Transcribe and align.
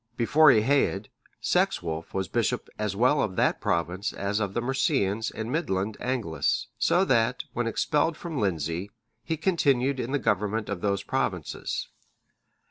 Before 0.17 0.49
Eadhaed, 0.49 1.09
Sexwulf(608) 1.43 2.11
was 2.15 2.27
bishop 2.27 2.69
as 2.79 2.95
well 2.95 3.21
of 3.21 3.35
that 3.35 3.61
province 3.61 4.13
as 4.13 4.39
of 4.39 4.55
the 4.55 4.59
Mercians 4.61 5.29
and 5.29 5.51
Midland 5.51 5.95
Angles; 5.99 6.69
so 6.79 7.05
that, 7.05 7.43
when 7.53 7.67
expelled 7.67 8.17
from 8.17 8.39
Lindsey, 8.39 8.89
he 9.23 9.37
continued 9.37 9.99
in 9.99 10.11
the 10.11 10.17
government 10.17 10.69
of 10.69 10.81
those 10.81 11.03
provinces. 11.03 11.87